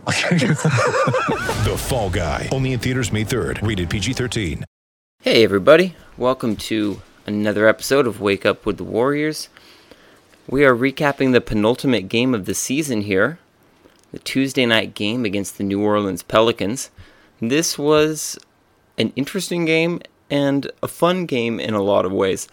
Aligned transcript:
The 0.06 1.76
Fall 1.76 2.08
Guy. 2.08 2.48
Only 2.52 2.72
in 2.72 2.80
theaters 2.80 3.12
May 3.12 3.22
3rd. 3.22 3.66
Rated 3.66 3.90
PG-13. 3.90 4.64
Hey, 5.20 5.44
everybody. 5.44 5.94
Welcome 6.16 6.56
to 6.56 7.02
another 7.26 7.68
episode 7.68 8.06
of 8.06 8.18
Wake 8.18 8.46
Up 8.46 8.64
with 8.64 8.78
the 8.78 8.84
Warriors. 8.84 9.50
We 10.48 10.64
are 10.64 10.74
recapping 10.74 11.32
the 11.32 11.42
penultimate 11.42 12.08
game 12.08 12.32
of 12.32 12.46
the 12.46 12.54
season 12.54 13.02
here, 13.02 13.38
the 14.10 14.18
Tuesday 14.20 14.64
night 14.64 14.94
game 14.94 15.26
against 15.26 15.58
the 15.58 15.64
New 15.64 15.82
Orleans 15.82 16.22
Pelicans. 16.22 16.90
This 17.38 17.78
was 17.78 18.38
an 18.96 19.12
interesting 19.16 19.66
game 19.66 20.00
and 20.30 20.70
a 20.82 20.88
fun 20.88 21.26
game 21.26 21.60
in 21.60 21.74
a 21.74 21.82
lot 21.82 22.06
of 22.06 22.12
ways. 22.12 22.48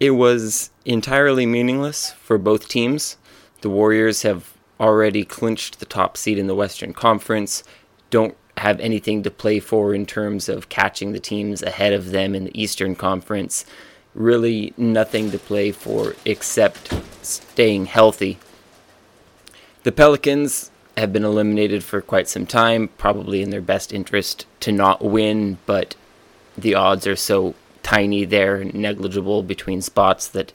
It 0.00 0.10
was 0.10 0.70
entirely 0.84 1.46
meaningless 1.46 2.12
for 2.12 2.36
both 2.36 2.68
teams. 2.68 3.16
The 3.62 3.70
Warriors 3.70 4.20
have 4.20 4.52
already 4.80 5.24
clinched 5.24 5.78
the 5.78 5.86
top 5.86 6.16
seed 6.16 6.38
in 6.38 6.46
the 6.46 6.54
Western 6.54 6.92
Conference, 6.92 7.62
don't 8.10 8.36
have 8.58 8.78
anything 8.80 9.22
to 9.22 9.30
play 9.30 9.60
for 9.60 9.94
in 9.94 10.06
terms 10.06 10.48
of 10.48 10.68
catching 10.68 11.12
the 11.12 11.20
teams 11.20 11.62
ahead 11.62 11.92
of 11.92 12.10
them 12.10 12.34
in 12.34 12.44
the 12.44 12.60
Eastern 12.60 12.94
Conference. 12.94 13.64
Really, 14.14 14.72
nothing 14.76 15.30
to 15.32 15.38
play 15.38 15.72
for 15.72 16.14
except 16.24 16.92
staying 17.22 17.86
healthy. 17.86 18.38
The 19.82 19.92
Pelicans 19.92 20.70
have 20.96 21.12
been 21.12 21.24
eliminated 21.24 21.82
for 21.82 22.00
quite 22.00 22.28
some 22.28 22.46
time, 22.46 22.88
probably 22.96 23.42
in 23.42 23.50
their 23.50 23.60
best 23.60 23.92
interest 23.92 24.46
to 24.60 24.70
not 24.70 25.04
win, 25.04 25.58
but 25.66 25.96
the 26.56 26.74
odds 26.74 27.06
are 27.06 27.16
so 27.16 27.54
tiny 27.82 28.24
there, 28.24 28.64
negligible 28.64 29.42
between 29.42 29.82
spots 29.82 30.28
that 30.28 30.52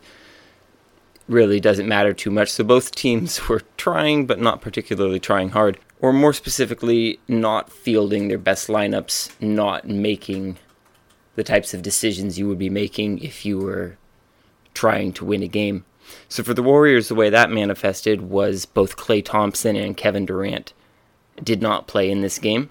really 1.30 1.60
doesn't 1.60 1.88
matter 1.88 2.12
too 2.12 2.32
much. 2.32 2.52
So 2.52 2.64
both 2.64 2.94
teams 2.94 3.48
were 3.50 3.62
trying, 3.78 4.26
but 4.26 4.42
not 4.42 4.62
particularly 4.62 5.20
trying 5.20 5.50
hard. 5.50 5.78
Or 6.02 6.12
more 6.12 6.34
specifically, 6.34 7.20
not 7.28 7.72
fielding 7.72 8.28
their 8.28 8.38
best 8.38 8.68
lineups, 8.68 9.40
not 9.42 9.88
making 9.88 10.58
the 11.36 11.44
types 11.44 11.74
of 11.74 11.82
decisions 11.82 12.40
you 12.40 12.48
would 12.48 12.58
be 12.58 12.70
making 12.70 13.20
if 13.20 13.46
you 13.46 13.60
were 13.60 13.98
trying 14.74 15.14
to 15.14 15.26
win 15.26 15.44
a 15.44 15.48
game. 15.48 15.86
So 16.28 16.44
for 16.44 16.54
the 16.54 16.64
Warriors, 16.64 17.08
the 17.08 17.16
way 17.16 17.30
that 17.30 17.52
manifested 17.52 18.22
was 18.22 18.66
both 18.66 18.98
Klay 18.98 19.24
Thompson 19.24 19.76
and 19.76 19.96
Kevin 19.96 20.26
Durant 20.26 20.74
did 21.44 21.62
not 21.62 21.88
play 21.88 22.10
in 22.10 22.22
this 22.22 22.40
game. 22.40 22.70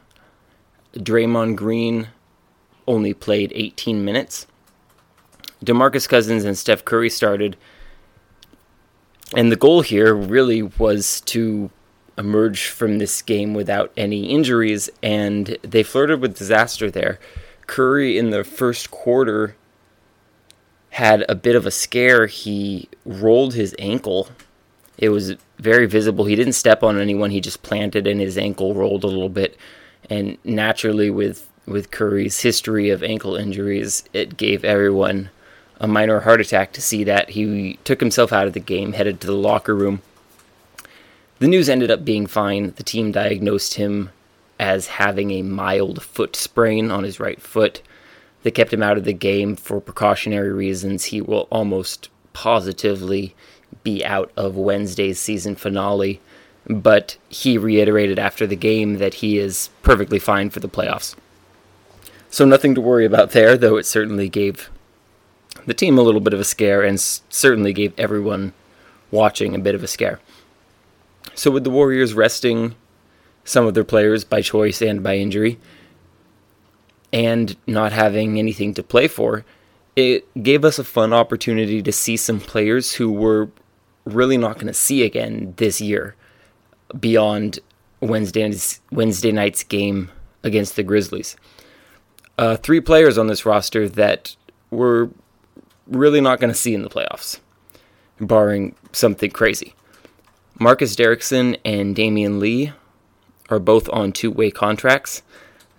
Draymond 0.95 1.57
Green 1.57 2.09
only 2.87 3.15
played 3.15 3.53
18 3.55 4.05
minutes. 4.05 4.47
DeMarcus 5.65 6.09
Cousins 6.09 6.45
and 6.45 6.57
Steph 6.57 6.85
Curry 6.85 7.11
started. 7.11 7.57
And 9.37 9.53
the 9.53 9.57
goal 9.57 9.83
here 9.83 10.15
really 10.15 10.63
was 10.63 11.21
to 11.23 11.71
emerge 12.17 12.67
from 12.67 12.99
this 12.99 13.23
game 13.23 13.55
without 13.55 13.93
any 13.97 14.31
injuries, 14.31 14.91
and 15.03 15.57
they 15.63 15.83
flirted 15.83 16.21
with 16.21 16.37
disaster 16.37 16.91
there. 16.91 17.19
Curry 17.67 18.19
in 18.19 18.31
the 18.31 18.43
first 18.45 18.91
quarter 18.91 19.55
had 20.91 21.25
a 21.29 21.35
bit 21.35 21.55
of 21.55 21.67
a 21.67 21.71
scare. 21.71 22.27
He 22.27 22.89
rolled 23.05 23.55
his 23.55 23.75
ankle. 23.79 24.29
It 24.97 25.11
was 25.11 25.35
very 25.59 25.87
visible. 25.87 26.25
He 26.25 26.35
didn't 26.35 26.55
step 26.55 26.83
on 26.83 26.99
anyone. 26.99 27.31
He 27.31 27.41
just 27.41 27.63
planted 27.63 28.07
and 28.07 28.21
his 28.21 28.39
ankle 28.39 28.75
rolled 28.75 29.05
a 29.05 29.09
little 29.09 29.29
bit. 29.29 29.57
And 30.11 30.39
naturally 30.45 31.11
with 31.11 31.49
with 31.67 31.91
Curry's 31.91 32.41
history 32.41 32.89
of 32.89 33.03
ankle 33.03 33.37
injuries, 33.37 34.03
it 34.15 34.39
gave 34.39 34.65
everyone 34.65 35.29
a 35.81 35.87
minor 35.87 36.21
heart 36.21 36.41
attack 36.41 36.73
to 36.73 36.83
see 36.83 37.05
that. 37.05 37.31
He 37.31 37.79
took 37.85 38.01
himself 38.01 38.33
out 38.33 38.47
of 38.47 38.53
the 38.53 38.61
game, 38.61 38.93
headed 38.93 39.21
to 39.21 39.27
the 39.27 39.33
locker 39.35 39.75
room. 39.75 40.03
The 41.39 41.49
news 41.49 41.69
ended 41.69 41.91
up 41.91 42.05
being 42.05 42.27
fine. 42.27 42.73
The 42.77 42.83
team 42.83 43.13
diagnosed 43.13 43.75
him 43.75 44.11
as 44.59 44.89
having 44.89 45.31
a 45.31 45.43
mild 45.43 46.03
foot 46.03 46.35
sprain 46.35 46.91
on 46.91 47.05
his 47.05 47.21
right 47.21 47.41
foot. 47.41 47.81
They 48.43 48.51
kept 48.51 48.73
him 48.73 48.83
out 48.83 48.99
of 48.99 49.05
the 49.05 49.13
game 49.13 49.55
for 49.57 49.81
precautionary 49.81 50.53
reasons. 50.53 51.07
He 51.07 51.21
will 51.21 51.47
almost 51.51 52.09
positively 52.33 53.35
be 53.83 54.05
out 54.05 54.33
of 54.37 54.57
Wednesday's 54.57 55.21
season 55.21 55.55
finale, 55.55 56.21
but 56.69 57.17
he 57.29 57.57
reiterated 57.57 58.19
after 58.19 58.47
the 58.47 58.57
game 58.57 58.99
that 58.99 59.15
he 59.15 59.39
is 59.39 59.71
perfectly 59.83 60.19
fine 60.19 60.51
for 60.51 60.61
the 60.61 60.69
playoffs. 60.69 61.15
So 62.31 62.45
nothing 62.45 62.75
to 62.75 62.81
worry 62.81 63.05
about 63.05 63.31
there, 63.31 63.57
though 63.57 63.77
it 63.77 63.87
certainly 63.87 64.29
gave 64.29 64.71
the 65.69 65.75
team 65.75 65.99
a 65.99 66.03
little 66.03 66.21
bit 66.21 66.35
of 66.35 66.41
a 66.41 66.45
scare 66.45 66.83
and 66.83 66.99
certainly 67.01 67.73
gave 67.73 67.93
everyone 67.99 68.53
watching 69.11 69.55
a 69.55 69.59
bit 69.59 69.75
of 69.75 69.83
a 69.83 69.87
scare. 69.87 70.21
So 71.35 71.51
with 71.51 71.65
the 71.65 71.71
Warriors 71.71 72.15
resting 72.15 72.75
some 73.45 73.67
of 73.67 73.75
their 73.75 73.85
players 73.85 74.25
by 74.25 74.43
choice 74.43 74.83
and 74.83 75.03
by 75.03 75.17
injury, 75.17 75.59
and 77.13 77.57
not 77.67 77.93
having 77.93 78.39
anything 78.39 78.75
to 78.75 78.83
play 78.83 79.09
for, 79.09 79.45
it 79.97 80.43
gave 80.43 80.65
us 80.65 80.79
a 80.79 80.85
fun 80.85 81.13
opportunity 81.13 81.83
to 81.83 81.93
see 81.93 82.17
some 82.17 82.41
players 82.41 82.95
who 82.95 83.11
we're 83.11 83.49
really 84.05 84.37
not 84.37 84.55
going 84.55 84.67
to 84.67 84.75
see 84.75 85.03
again 85.03 85.55
this 85.57 85.81
year 85.81 86.15
beyond 86.99 87.59
Wednesday's, 88.01 88.81
Wednesday 88.91 89.33
night's 89.33 89.63
game 89.63 90.11
against 90.43 90.77
the 90.77 90.83
Grizzlies. 90.83 91.37
Uh, 92.37 92.57
three 92.57 92.81
players 92.81 93.19
on 93.19 93.27
this 93.27 93.45
roster 93.45 93.89
that 93.89 94.37
we're 94.71 95.09
really 95.89 96.21
not 96.21 96.41
going 96.41 96.53
to 96.53 96.59
see 96.59 96.75
in 96.75 96.83
the 96.83 96.89
playoffs, 96.89 97.41
barring 98.21 98.75
something 98.93 99.31
crazy. 99.31 99.75
Marcus 100.59 100.97
Derrickson 100.97 101.59
and 101.65 101.95
Damion 101.95 102.41
Lee 102.41 102.73
are 103.49 103.59
both 103.59 103.89
on 103.91 104.13
two 104.13 104.31
way 104.31 104.51
contracts. 104.51 105.23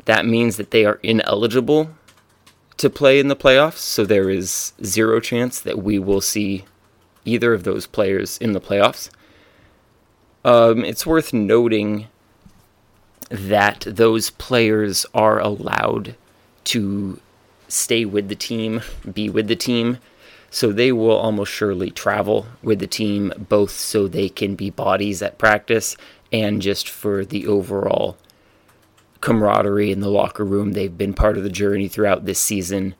That 0.05 0.25
means 0.25 0.57
that 0.57 0.71
they 0.71 0.85
are 0.85 0.99
ineligible 1.03 1.91
to 2.77 2.89
play 2.89 3.19
in 3.19 3.27
the 3.27 3.35
playoffs, 3.35 3.77
so 3.77 4.05
there 4.05 4.29
is 4.29 4.73
zero 4.83 5.19
chance 5.19 5.59
that 5.59 5.83
we 5.83 5.99
will 5.99 6.21
see 6.21 6.63
either 7.25 7.53
of 7.53 7.63
those 7.63 7.85
players 7.85 8.37
in 8.37 8.53
the 8.53 8.61
playoffs. 8.61 9.09
Um, 10.45 10.85
it's 10.85 11.05
worth 11.05 11.33
noting 11.33 12.07
that 13.29 13.81
those 13.85 14.29
players 14.29 15.05
are 15.13 15.39
allowed 15.39 16.15
to 16.63 17.19
stay 17.69 18.03
with 18.03 18.27
the 18.27 18.35
team, 18.35 18.81
be 19.11 19.29
with 19.29 19.47
the 19.47 19.55
team, 19.55 19.99
so 20.51 20.71
they 20.71 20.91
will 20.91 21.15
almost 21.15 21.51
surely 21.51 21.91
travel 21.91 22.47
with 22.61 22.79
the 22.79 22.87
team, 22.87 23.31
both 23.37 23.71
so 23.71 24.07
they 24.07 24.27
can 24.27 24.55
be 24.55 24.69
bodies 24.69 25.21
at 25.21 25.37
practice 25.37 25.95
and 26.31 26.61
just 26.61 26.89
for 26.89 27.23
the 27.23 27.47
overall 27.47 28.17
camaraderie 29.21 29.91
in 29.91 29.99
the 29.99 30.09
locker 30.09 30.43
room. 30.43 30.73
They've 30.73 30.97
been 30.97 31.13
part 31.13 31.37
of 31.37 31.43
the 31.43 31.49
journey 31.49 31.87
throughout 31.87 32.25
this 32.25 32.39
season. 32.39 32.95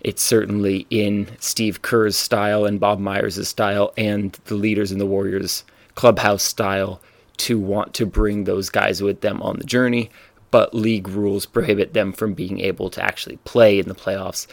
It's 0.00 0.22
certainly 0.22 0.86
in 0.90 1.28
Steve 1.38 1.82
Kerr's 1.82 2.16
style 2.16 2.64
and 2.64 2.80
Bob 2.80 2.98
Myers' 2.98 3.46
style 3.48 3.92
and 3.96 4.32
the 4.44 4.54
leaders 4.54 4.92
in 4.92 4.98
the 4.98 5.06
Warriors 5.06 5.64
clubhouse 5.94 6.42
style 6.42 7.00
to 7.38 7.58
want 7.58 7.92
to 7.94 8.06
bring 8.06 8.44
those 8.44 8.70
guys 8.70 9.02
with 9.02 9.20
them 9.20 9.42
on 9.42 9.58
the 9.58 9.64
journey, 9.64 10.10
but 10.56 10.72
league 10.72 11.06
rules 11.06 11.44
prohibit 11.44 11.92
them 11.92 12.14
from 12.14 12.32
being 12.32 12.60
able 12.60 12.88
to 12.88 13.04
actually 13.04 13.36
play 13.44 13.78
in 13.78 13.88
the 13.88 13.94
playoffs 13.94 14.46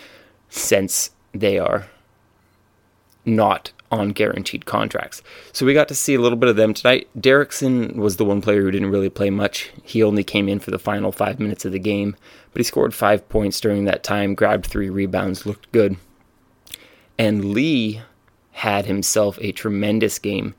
since 0.50 1.12
they 1.32 1.58
are 1.58 1.88
not 3.24 3.72
on 3.90 4.10
guaranteed 4.10 4.66
contracts. 4.66 5.24
So 5.54 5.66
we 5.66 5.74
got 5.74 5.88
to 5.88 5.96
see 5.96 6.14
a 6.14 6.20
little 6.20 6.38
bit 6.38 6.50
of 6.50 6.58
them 6.58 6.74
tonight. 6.74 7.08
Derrickson 7.18 7.96
was 7.96 8.18
the 8.18 8.26
one 8.26 8.42
player 8.42 8.64
who 8.64 8.72
didn't 8.72 8.92
really 8.92 9.10
play 9.10 9.30
much. 9.30 9.72
He 9.82 10.04
only 10.04 10.26
came 10.26 10.50
in 10.50 10.60
for 10.60 10.72
the 10.72 10.78
final 10.78 11.14
five 11.14 11.40
minutes 11.40 11.64
of 11.64 11.72
the 11.72 11.80
game, 11.80 12.18
but 12.52 12.60
he 12.60 12.66
scored 12.66 12.94
five 12.94 13.30
points 13.30 13.62
during 13.62 13.86
that 13.86 14.04
time, 14.04 14.36
grabbed 14.36 14.66
three 14.66 14.90
rebounds, 14.90 15.46
looked 15.46 15.72
good. 15.72 15.96
And 17.18 17.54
Lee 17.54 18.02
had 18.52 18.88
himself 18.88 19.38
a 19.40 19.54
tremendous 19.54 20.20
game. 20.20 20.54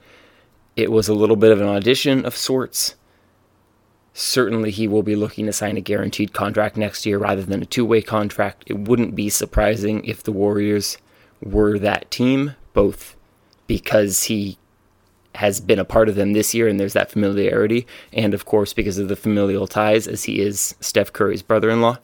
It 0.75 0.91
was 0.91 1.09
a 1.09 1.15
little 1.15 1.37
bit 1.37 1.53
of 1.53 1.61
an 1.61 1.69
audition 1.69 2.25
of 2.25 2.35
sorts. 2.35 2.95
Certainly, 4.17 4.71
he 4.71 4.87
will 4.87 5.03
be 5.03 5.17
looking 5.17 5.47
to 5.47 5.53
sign 5.53 5.77
a 5.77 5.81
guaranteed 5.81 6.33
contract 6.33 6.77
next 6.77 7.05
year 7.05 7.19
rather 7.19 7.43
than 7.43 7.63
a 7.63 7.67
two 7.67 7.85
way 7.85 8.01
contract. 8.01 8.63
It 8.67 8.79
wouldn't 8.79 9.17
be 9.17 9.29
surprising 9.29 10.05
if 10.05 10.23
the 10.23 10.33
Warriors 10.33 10.99
were 11.43 11.79
that 11.81 12.11
team, 12.11 12.55
both 12.73 13.17
because 13.67 14.25
he 14.25 14.57
has 15.35 15.61
been 15.61 15.81
a 15.81 15.85
part 15.85 16.09
of 16.09 16.15
them 16.15 16.33
this 16.33 16.55
year 16.55 16.69
and 16.69 16.79
there's 16.79 16.93
that 16.93 17.11
familiarity, 17.11 17.89
and 18.13 18.35
of 18.35 18.45
course 18.45 18.73
because 18.73 18.99
of 18.99 19.09
the 19.09 19.17
familial 19.17 19.67
ties 19.67 20.07
as 20.07 20.25
he 20.25 20.41
is 20.41 20.77
Steph 20.79 21.13
Curry's 21.13 21.43
brother 21.43 21.71
in 21.71 21.81
law. 21.81 21.99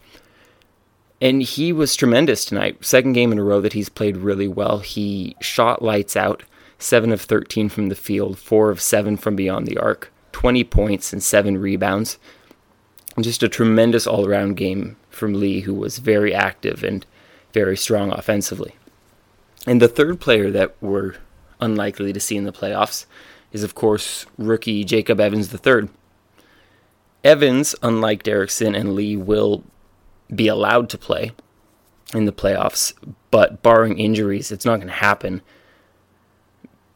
and 1.21 1.43
he 1.43 1.73
was 1.73 1.95
tremendous 1.95 2.45
tonight. 2.45 2.85
Second 2.85 3.13
game 3.13 3.31
in 3.31 3.39
a 3.39 3.45
row 3.45 3.61
that 3.61 3.75
he's 3.75 3.89
played 3.91 4.17
really 4.17 4.49
well. 4.49 4.79
He 4.79 5.37
shot 5.41 5.83
lights 5.83 6.17
out, 6.17 6.43
7 6.79 7.13
of 7.13 7.21
13 7.21 7.69
from 7.69 7.89
the 7.89 7.95
field, 7.95 8.39
4 8.39 8.71
of 8.71 8.81
7 8.81 9.17
from 9.17 9.37
beyond 9.37 9.67
the 9.67 9.77
arc, 9.77 10.11
20 10.33 10.65
points 10.65 11.13
and 11.13 11.23
7 11.23 11.59
rebounds. 11.59 12.19
Just 13.21 13.43
a 13.43 13.49
tremendous 13.49 14.07
all 14.07 14.27
around 14.27 14.57
game 14.57 14.97
from 15.11 15.35
Lee, 15.35 15.61
who 15.61 15.75
was 15.75 15.99
very 15.99 16.35
active 16.35 16.83
and 16.85 17.05
very 17.53 17.77
strong 17.77 18.13
offensively. 18.13 18.75
And 19.67 19.83
the 19.83 19.89
third 19.89 20.21
player 20.21 20.51
that 20.51 20.75
we're 20.81 21.17
unlikely 21.61 22.13
to 22.13 22.21
see 22.21 22.37
in 22.37 22.45
the 22.45 22.53
playoffs 22.53 23.07
is, 23.53 23.63
of 23.63 23.75
course, 23.75 24.27
rookie 24.39 24.85
Jacob 24.85 25.21
Evans 25.21 25.53
III. 25.53 25.89
Evans, 27.23 27.75
unlike 27.83 28.23
Derrickson 28.23 28.79
and 28.79 28.95
Lee, 28.95 29.17
will 29.17 29.65
be 30.35 30.49
allowed 30.49 30.89
to 30.91 30.99
play 30.99 31.33
in 32.15 32.25
the 32.25 32.33
playoffs, 32.33 32.95
but 33.31 33.63
barring 33.63 33.99
injuries, 33.99 34.51
it's 34.51 34.65
not 34.65 34.77
going 34.77 34.89
to 34.89 34.95
happen 34.95 35.43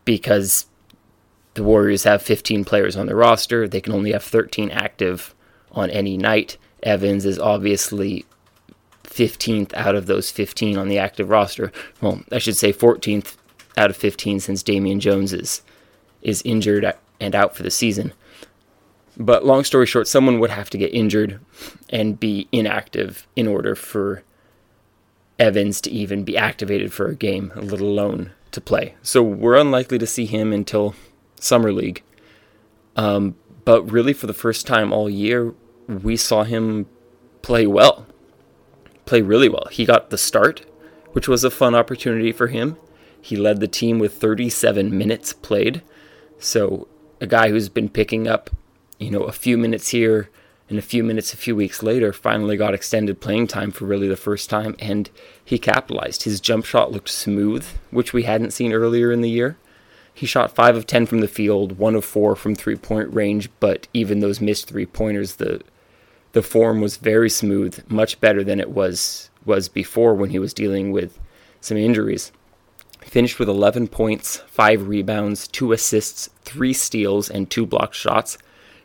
because 0.04 0.66
the 1.54 1.62
Warriors 1.62 2.04
have 2.04 2.22
15 2.22 2.64
players 2.64 2.96
on 2.96 3.06
their 3.06 3.16
roster. 3.16 3.66
They 3.66 3.80
can 3.80 3.92
only 3.92 4.12
have 4.12 4.24
13 4.24 4.70
active 4.70 5.34
on 5.72 5.90
any 5.90 6.16
night. 6.16 6.56
Evans 6.82 7.24
is 7.24 7.38
obviously 7.38 8.26
15th 9.04 9.72
out 9.74 9.94
of 9.94 10.06
those 10.06 10.30
15 10.30 10.76
on 10.76 10.88
the 10.88 10.98
active 10.98 11.30
roster. 11.30 11.72
Well, 12.00 12.22
I 12.32 12.38
should 12.38 12.56
say 12.56 12.72
14th 12.72 13.36
out 13.76 13.90
of 13.90 13.96
15 13.96 14.40
since 14.40 14.62
Damian 14.62 15.00
Jones 15.00 15.32
is, 15.32 15.62
is 16.22 16.42
injured 16.44 16.92
and 17.20 17.34
out 17.34 17.56
for 17.56 17.62
the 17.62 17.70
season. 17.70 18.12
But 19.16 19.46
long 19.46 19.62
story 19.62 19.86
short, 19.86 20.08
someone 20.08 20.40
would 20.40 20.50
have 20.50 20.70
to 20.70 20.78
get 20.78 20.92
injured 20.92 21.38
and 21.88 22.18
be 22.18 22.48
inactive 22.50 23.28
in 23.36 23.46
order 23.46 23.76
for 23.76 24.24
Evans 25.38 25.80
to 25.82 25.90
even 25.90 26.24
be 26.24 26.36
activated 26.36 26.92
for 26.92 27.06
a 27.06 27.14
game, 27.14 27.52
let 27.54 27.80
alone 27.80 28.32
to 28.50 28.60
play. 28.60 28.94
So 29.02 29.22
we're 29.22 29.56
unlikely 29.56 29.98
to 29.98 30.06
see 30.06 30.26
him 30.26 30.52
until 30.52 30.94
Summer 31.44 31.72
League. 31.72 32.02
Um, 32.96 33.36
but 33.64 33.82
really, 33.90 34.12
for 34.12 34.26
the 34.26 34.34
first 34.34 34.66
time 34.66 34.92
all 34.92 35.08
year, 35.08 35.54
we 35.88 36.16
saw 36.16 36.44
him 36.44 36.86
play 37.42 37.66
well, 37.66 38.06
play 39.04 39.22
really 39.22 39.48
well. 39.48 39.66
He 39.70 39.84
got 39.84 40.10
the 40.10 40.18
start, 40.18 40.64
which 41.12 41.28
was 41.28 41.44
a 41.44 41.50
fun 41.50 41.74
opportunity 41.74 42.32
for 42.32 42.48
him. 42.48 42.76
He 43.20 43.36
led 43.36 43.60
the 43.60 43.68
team 43.68 43.98
with 43.98 44.14
37 44.14 44.96
minutes 44.96 45.32
played. 45.32 45.82
So, 46.38 46.88
a 47.20 47.26
guy 47.26 47.48
who's 47.48 47.68
been 47.68 47.88
picking 47.88 48.28
up 48.28 48.50
you 48.98 49.10
know, 49.10 49.22
a 49.22 49.32
few 49.32 49.58
minutes 49.58 49.88
here 49.88 50.30
and 50.68 50.78
a 50.78 50.82
few 50.82 51.04
minutes 51.04 51.34
a 51.34 51.36
few 51.36 51.54
weeks 51.54 51.82
later, 51.82 52.12
finally 52.12 52.56
got 52.56 52.72
extended 52.72 53.20
playing 53.20 53.46
time 53.46 53.70
for 53.70 53.84
really 53.84 54.08
the 54.08 54.16
first 54.16 54.48
time, 54.48 54.74
and 54.78 55.10
he 55.44 55.58
capitalized. 55.58 56.22
His 56.22 56.40
jump 56.40 56.64
shot 56.64 56.90
looked 56.90 57.10
smooth, 57.10 57.66
which 57.90 58.14
we 58.14 58.22
hadn't 58.22 58.52
seen 58.52 58.72
earlier 58.72 59.12
in 59.12 59.20
the 59.20 59.28
year. 59.28 59.58
He 60.14 60.26
shot 60.26 60.54
5 60.54 60.76
of 60.76 60.86
10 60.86 61.06
from 61.06 61.20
the 61.20 61.28
field, 61.28 61.76
1 61.76 61.94
of 61.96 62.04
4 62.04 62.36
from 62.36 62.54
three 62.54 62.76
point 62.76 63.12
range, 63.12 63.50
but 63.58 63.88
even 63.92 64.20
those 64.20 64.40
missed 64.40 64.68
three 64.68 64.86
pointers, 64.86 65.36
the 65.36 65.60
the 66.32 66.42
form 66.42 66.80
was 66.80 66.96
very 66.96 67.30
smooth, 67.30 67.84
much 67.88 68.20
better 68.20 68.42
than 68.42 68.58
it 68.58 68.70
was 68.70 69.30
was 69.44 69.68
before 69.68 70.14
when 70.14 70.30
he 70.30 70.38
was 70.38 70.54
dealing 70.54 70.90
with 70.90 71.18
some 71.60 71.76
injuries. 71.76 72.32
Finished 73.02 73.38
with 73.38 73.48
11 73.48 73.88
points, 73.88 74.38
5 74.46 74.88
rebounds, 74.88 75.46
2 75.48 75.72
assists, 75.72 76.30
3 76.42 76.72
steals, 76.72 77.28
and 77.28 77.50
2 77.50 77.66
blocked 77.66 77.94
shots. 77.94 78.38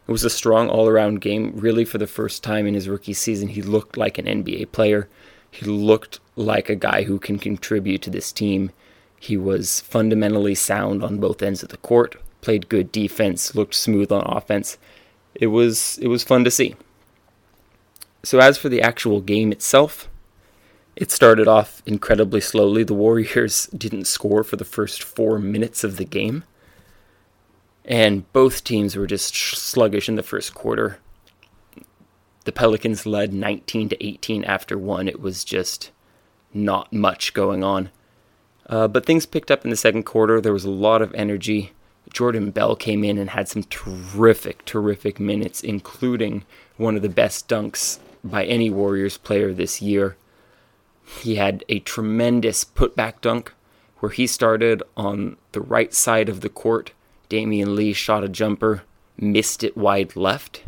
It 0.08 0.12
was 0.12 0.26
a 0.26 0.30
strong 0.30 0.70
all 0.70 0.88
around 0.88 1.22
game. 1.22 1.54
Really, 1.56 1.86
for 1.86 1.98
the 1.98 2.08
first 2.08 2.44
time 2.44 2.68
in 2.68 2.74
his 2.74 2.90
rookie 2.90 3.14
season, 3.14 3.50
he 3.50 3.62
looked 3.62 3.96
like 3.96 4.18
an 4.18 4.26
NBA 4.26 4.72
player. 4.72 5.08
He 5.50 5.66
looked 5.66 6.20
like 6.36 6.70
a 6.70 6.76
guy 6.76 7.04
who 7.04 7.20
can 7.20 7.40
contribute 7.40 8.02
to 8.04 8.10
this 8.10 8.32
team. 8.32 8.72
He 9.20 9.38
was 9.38 9.82
fundamentally 9.82 10.56
sound 10.56 11.04
on 11.04 11.18
both 11.18 11.42
ends 11.42 11.62
of 11.62 11.70
the 11.70 11.78
court, 11.78 12.16
played 12.42 12.70
good 12.70 12.92
defense, 12.92 13.54
looked 13.56 13.76
smooth 13.76 14.12
on 14.12 14.24
offense. 14.26 14.78
It 15.36 15.48
was 15.48 15.98
it 16.02 16.08
was 16.08 16.24
fun 16.24 16.44
to 16.44 16.52
see. 16.52 16.76
So 18.24 18.40
as 18.40 18.58
for 18.58 18.70
the 18.70 18.82
actual 18.82 19.22
game 19.22 19.52
itself, 19.52 20.10
it 20.96 21.12
started 21.12 21.48
off 21.48 21.82
incredibly 21.86 22.42
slowly. 22.42 22.84
The 22.84 22.94
Warriors 22.94 23.68
didn't 23.78 24.06
score 24.06 24.44
for 24.44 24.56
the 24.56 24.66
first 24.66 25.04
4 25.04 25.40
minutes 25.40 25.84
of 25.84 25.98
the 25.98 26.06
game 26.06 26.44
and 27.90 28.32
both 28.34 28.64
teams 28.64 28.96
were 28.96 29.08
just 29.08 29.34
sluggish 29.36 30.08
in 30.08 30.16
the 30.16 30.24
first 30.24 30.54
quarter. 30.54 31.00
The 32.46 32.52
Pelicans 32.52 33.08
led 33.08 33.34
19 33.34 33.90
to 33.90 34.06
18 34.06 34.44
after 34.46 34.78
one. 34.78 35.08
It 35.08 35.20
was 35.20 35.44
just 35.44 35.90
not 36.54 36.94
much 36.94 37.34
going 37.34 37.64
on. 37.64 37.90
Uh, 38.70 38.88
but 38.88 39.06
things 39.06 39.26
picked 39.26 39.52
up 39.52 39.64
in 39.64 39.72
the 39.72 39.76
second 39.76 40.04
quarter. 40.04 40.40
There 40.40 40.54
was 40.54 40.64
a 40.64 40.70
lot 40.70 41.02
of 41.02 41.14
energy. 41.16 41.74
Jordan 42.14 42.52
Bell 42.52 42.76
came 42.76 43.04
in 43.04 43.18
and 43.18 43.32
had 43.32 43.50
some 43.50 43.64
terrific, 43.64 44.64
terrific 44.64 45.20
minutes, 45.20 45.62
including 45.62 46.46
one 46.78 46.96
of 46.96 47.02
the 47.02 47.10
best 47.10 47.50
dunks 47.50 48.00
by 48.24 48.46
any 48.46 48.70
Warriors 48.70 49.18
player 49.18 49.54
this 49.54 49.82
year. 49.82 50.16
He 51.22 51.36
had 51.36 51.66
a 51.68 51.80
tremendous 51.80 52.64
putback 52.64 53.22
dunk 53.22 53.54
where 53.98 54.12
he 54.12 54.28
started 54.28 54.84
on 54.96 55.38
the 55.52 55.62
right 55.62 55.94
side 55.94 56.30
of 56.30 56.42
the 56.42 56.50
court 56.50 56.94
Damion 57.30 57.76
Lee 57.76 57.94
shot 57.94 58.24
a 58.24 58.28
jumper, 58.28 58.84
missed 59.18 59.64
it 59.64 59.78
wide 59.78 60.16
left, 60.16 60.64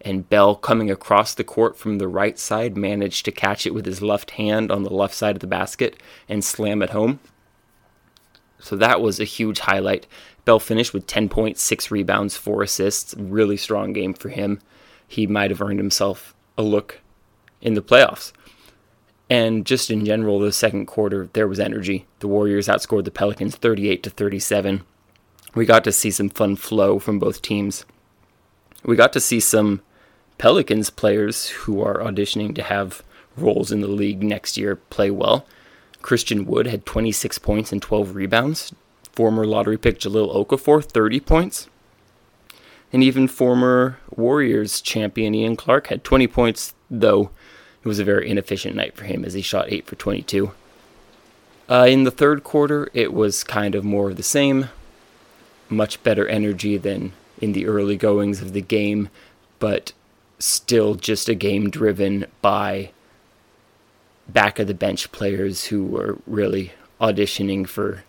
and 0.00 0.28
Bell, 0.28 0.54
coming 0.54 0.90
across 0.90 1.34
the 1.34 1.44
court 1.44 1.76
from 1.76 1.98
the 1.98 2.08
right 2.08 2.38
side, 2.38 2.76
managed 2.76 3.24
to 3.24 3.32
catch 3.32 3.66
it 3.66 3.74
with 3.74 3.86
his 3.86 4.02
left 4.02 4.32
hand 4.32 4.70
on 4.70 4.82
the 4.82 4.92
left 4.92 5.14
side 5.14 5.36
of 5.36 5.40
the 5.40 5.46
basket 5.46 6.00
and 6.28 6.44
slam 6.44 6.82
it 6.82 6.90
home. 6.90 7.20
So 8.58 8.76
that 8.76 9.00
was 9.00 9.20
a 9.20 9.24
huge 9.24 9.60
highlight. 9.60 10.06
Bell 10.44 10.58
finished 10.58 10.92
with 10.92 11.06
10 11.06 11.28
points, 11.28 11.62
6 11.62 11.90
rebounds, 11.90 12.36
4 12.36 12.62
assists. 12.62 13.14
Really 13.14 13.56
strong 13.56 13.92
game 13.92 14.14
for 14.14 14.28
him. 14.28 14.60
He 15.06 15.26
might 15.26 15.50
have 15.50 15.60
earned 15.60 15.78
himself 15.78 16.34
a 16.56 16.62
look 16.62 17.00
in 17.60 17.74
the 17.74 17.82
playoffs. 17.82 18.32
And 19.28 19.64
just 19.64 19.90
in 19.90 20.04
general, 20.04 20.40
the 20.40 20.52
second 20.52 20.86
quarter, 20.86 21.28
there 21.32 21.48
was 21.48 21.60
energy. 21.60 22.06
The 22.18 22.28
Warriors 22.28 22.68
outscored 22.68 23.04
the 23.04 23.10
Pelicans 23.10 23.56
38 23.56 24.02
to 24.02 24.10
37 24.10 24.84
we 25.54 25.66
got 25.66 25.84
to 25.84 25.92
see 25.92 26.10
some 26.10 26.28
fun 26.28 26.56
flow 26.56 26.98
from 26.98 27.18
both 27.18 27.42
teams. 27.42 27.84
We 28.84 28.96
got 28.96 29.12
to 29.14 29.20
see 29.20 29.40
some 29.40 29.82
Pelicans 30.40 30.88
players 30.88 31.48
who 31.50 31.82
are 31.82 31.98
auditioning 31.98 32.54
to 32.54 32.62
have 32.62 33.02
roles 33.36 33.70
in 33.70 33.82
the 33.82 33.88
league 33.88 34.22
next 34.22 34.56
year 34.56 34.74
play 34.74 35.10
well. 35.10 35.44
Christian 36.00 36.46
Wood 36.46 36.66
had 36.66 36.86
26 36.86 37.36
points 37.40 37.72
and 37.72 37.82
12 37.82 38.14
rebounds. 38.14 38.72
Former 39.12 39.46
lottery 39.46 39.76
pick 39.76 39.98
Jahlil 39.98 40.34
Okafor, 40.34 40.82
30 40.82 41.20
points. 41.20 41.68
And 42.90 43.04
even 43.04 43.28
former 43.28 43.98
Warriors 44.16 44.80
champion 44.80 45.34
Ian 45.34 45.56
Clark 45.56 45.88
had 45.88 46.04
20 46.04 46.26
points, 46.28 46.72
though 46.90 47.28
it 47.84 47.88
was 47.88 47.98
a 47.98 48.04
very 48.04 48.26
inefficient 48.26 48.74
night 48.74 48.96
for 48.96 49.04
him 49.04 49.26
as 49.26 49.34
he 49.34 49.42
shot 49.42 49.70
8 49.70 49.84
for 49.84 49.96
22. 49.96 50.52
Uh, 51.68 51.86
in 51.86 52.04
the 52.04 52.10
third 52.10 52.44
quarter, 52.44 52.88
it 52.94 53.12
was 53.12 53.44
kind 53.44 53.74
of 53.74 53.84
more 53.84 54.08
of 54.08 54.16
the 54.16 54.22
same 54.22 54.70
much 55.68 56.02
better 56.02 56.26
energy 56.26 56.78
than 56.78 57.12
in 57.42 57.52
the 57.52 57.66
early 57.66 57.98
goings 57.98 58.40
of 58.40 58.54
the 58.54 58.62
game, 58.62 59.10
but 59.58 59.92
still 60.40 60.94
just 60.94 61.28
a 61.28 61.34
game 61.34 61.70
driven 61.70 62.26
by 62.42 62.90
back 64.28 64.58
of 64.58 64.66
the 64.66 64.74
bench 64.74 65.12
players 65.12 65.66
who 65.66 65.84
were 65.84 66.18
really 66.26 66.72
auditioning 67.00 67.66
for 67.66 68.04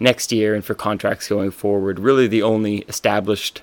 next 0.00 0.32
year 0.32 0.54
and 0.54 0.64
for 0.64 0.74
contracts 0.74 1.28
going 1.28 1.50
forward. 1.50 1.98
Really, 1.98 2.26
the 2.26 2.42
only 2.42 2.78
established 2.82 3.62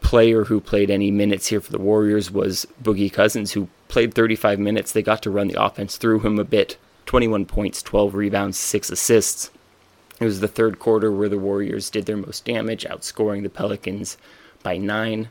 player 0.00 0.44
who 0.44 0.60
played 0.60 0.90
any 0.90 1.10
minutes 1.10 1.48
here 1.48 1.60
for 1.60 1.72
the 1.72 1.78
Warriors 1.78 2.30
was 2.30 2.66
Boogie 2.82 3.12
Cousins, 3.12 3.52
who 3.52 3.68
played 3.88 4.14
35 4.14 4.58
minutes. 4.58 4.92
They 4.92 5.02
got 5.02 5.22
to 5.22 5.30
run 5.30 5.48
the 5.48 5.62
offense 5.62 5.96
through 5.96 6.20
him 6.20 6.38
a 6.38 6.44
bit 6.44 6.78
21 7.06 7.44
points, 7.46 7.82
12 7.82 8.14
rebounds, 8.14 8.58
6 8.58 8.90
assists. 8.90 9.50
It 10.20 10.24
was 10.24 10.40
the 10.40 10.48
third 10.48 10.78
quarter 10.78 11.10
where 11.10 11.28
the 11.28 11.38
Warriors 11.38 11.90
did 11.90 12.06
their 12.06 12.16
most 12.16 12.44
damage, 12.44 12.84
outscoring 12.84 13.42
the 13.42 13.48
Pelicans 13.48 14.16
by 14.62 14.76
nine, 14.76 15.28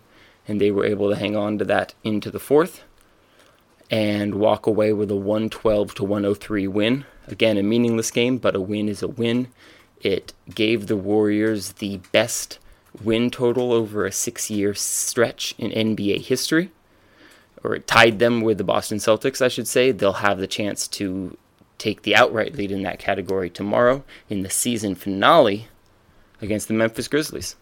and 0.50 0.60
they 0.60 0.72
were 0.72 0.84
able 0.84 1.10
to 1.10 1.16
hang 1.16 1.36
on 1.36 1.60
to 1.60 1.66
that 1.66 1.94
into 2.04 2.32
the 2.32 2.40
fourth 2.40 2.84
and 3.92 4.36
walk 4.36 4.66
away 4.66 4.92
with 4.92 5.12
a 5.12 5.16
112 5.16 5.94
to 5.96 6.04
103 6.04 6.68
win. 6.68 7.06
Again, 7.28 7.58
a 7.58 7.64
meaningless 7.64 8.10
game, 8.10 8.40
but 8.40 8.56
a 8.56 8.60
win 8.60 8.90
is 8.90 9.04
a 9.04 9.08
win. 9.08 9.50
It 10.02 10.34
gave 10.54 10.88
the 10.88 10.96
Warriors 10.96 11.74
the 11.74 11.98
best 12.12 12.58
win 13.04 13.30
total 13.30 13.72
over 13.72 14.06
a 14.06 14.12
six 14.12 14.50
year 14.50 14.74
stretch 14.74 15.54
in 15.60 15.72
NBA 15.72 16.22
history, 16.22 16.72
or 17.64 17.76
it 17.76 17.86
tied 17.86 18.18
them 18.18 18.42
with 18.42 18.58
the 18.58 18.64
Boston 18.64 18.98
Celtics, 18.98 19.44
I 19.44 19.50
should 19.50 19.68
say. 19.68 19.92
They'll 19.92 20.14
have 20.14 20.40
the 20.40 20.48
chance 20.48 20.88
to 20.88 21.38
take 21.78 22.02
the 22.02 22.16
outright 22.16 22.56
lead 22.56 22.72
in 22.72 22.82
that 22.84 22.98
category 22.98 23.52
tomorrow 23.52 24.04
in 24.30 24.42
the 24.42 24.50
season 24.50 24.96
finale 24.96 25.68
against 26.42 26.68
the 26.68 26.74
Memphis 26.74 27.08
Grizzlies. 27.08 27.56